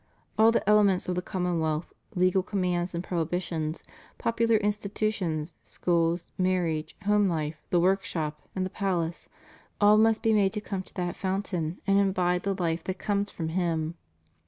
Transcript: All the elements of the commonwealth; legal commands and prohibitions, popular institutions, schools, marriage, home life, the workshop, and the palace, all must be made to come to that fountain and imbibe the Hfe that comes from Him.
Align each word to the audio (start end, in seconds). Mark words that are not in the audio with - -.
All 0.35 0.51
the 0.51 0.67
elements 0.67 1.07
of 1.07 1.13
the 1.13 1.21
commonwealth; 1.21 1.93
legal 2.15 2.41
commands 2.41 2.95
and 2.95 3.03
prohibitions, 3.03 3.83
popular 4.17 4.57
institutions, 4.57 5.53
schools, 5.61 6.31
marriage, 6.39 6.97
home 7.05 7.27
life, 7.27 7.61
the 7.69 7.79
workshop, 7.79 8.41
and 8.55 8.65
the 8.65 8.71
palace, 8.71 9.29
all 9.79 9.99
must 9.99 10.23
be 10.23 10.33
made 10.33 10.53
to 10.53 10.59
come 10.61 10.81
to 10.81 10.93
that 10.95 11.15
fountain 11.15 11.81
and 11.85 11.99
imbibe 11.99 12.41
the 12.41 12.55
Hfe 12.55 12.81
that 12.85 12.97
comes 12.97 13.29
from 13.29 13.49
Him. 13.49 13.93